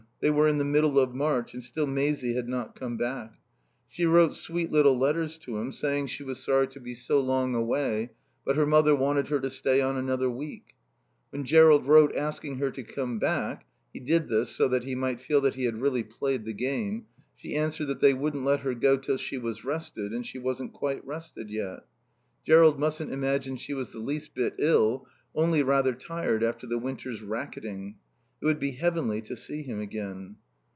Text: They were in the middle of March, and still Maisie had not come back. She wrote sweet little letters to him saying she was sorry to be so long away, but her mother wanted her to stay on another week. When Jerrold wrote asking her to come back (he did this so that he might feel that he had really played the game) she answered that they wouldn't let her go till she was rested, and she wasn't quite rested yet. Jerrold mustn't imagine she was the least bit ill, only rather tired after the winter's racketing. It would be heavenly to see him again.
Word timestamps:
They 0.21 0.29
were 0.29 0.47
in 0.47 0.59
the 0.59 0.63
middle 0.63 0.99
of 0.99 1.15
March, 1.15 1.55
and 1.55 1.63
still 1.63 1.87
Maisie 1.87 2.35
had 2.35 2.47
not 2.47 2.75
come 2.75 2.95
back. 2.95 3.39
She 3.87 4.05
wrote 4.05 4.35
sweet 4.35 4.69
little 4.71 4.95
letters 4.95 5.35
to 5.39 5.57
him 5.57 5.71
saying 5.71 6.07
she 6.07 6.21
was 6.21 6.37
sorry 6.39 6.67
to 6.67 6.79
be 6.79 6.93
so 6.93 7.19
long 7.19 7.55
away, 7.55 8.11
but 8.45 8.55
her 8.55 8.67
mother 8.67 8.95
wanted 8.95 9.29
her 9.29 9.39
to 9.39 9.49
stay 9.49 9.81
on 9.81 9.97
another 9.97 10.29
week. 10.29 10.75
When 11.31 11.43
Jerrold 11.43 11.87
wrote 11.87 12.15
asking 12.15 12.57
her 12.59 12.69
to 12.69 12.83
come 12.83 13.17
back 13.17 13.65
(he 13.91 13.99
did 13.99 14.27
this 14.27 14.51
so 14.51 14.67
that 14.67 14.83
he 14.83 14.93
might 14.93 15.19
feel 15.19 15.41
that 15.41 15.55
he 15.55 15.63
had 15.65 15.81
really 15.81 16.03
played 16.03 16.45
the 16.45 16.53
game) 16.53 17.07
she 17.35 17.55
answered 17.55 17.87
that 17.87 17.99
they 17.99 18.13
wouldn't 18.13 18.45
let 18.45 18.59
her 18.59 18.75
go 18.75 18.97
till 18.97 19.17
she 19.17 19.39
was 19.39 19.65
rested, 19.65 20.13
and 20.13 20.23
she 20.27 20.37
wasn't 20.37 20.71
quite 20.71 21.03
rested 21.03 21.49
yet. 21.49 21.79
Jerrold 22.45 22.77
mustn't 22.79 23.11
imagine 23.11 23.55
she 23.55 23.73
was 23.73 23.89
the 23.89 23.97
least 23.97 24.35
bit 24.35 24.53
ill, 24.59 25.07
only 25.33 25.63
rather 25.63 25.95
tired 25.95 26.43
after 26.43 26.67
the 26.67 26.77
winter's 26.77 27.23
racketing. 27.23 27.95
It 28.39 28.45
would 28.45 28.57
be 28.57 28.71
heavenly 28.71 29.21
to 29.21 29.37
see 29.37 29.61
him 29.61 29.79
again. 29.79 30.37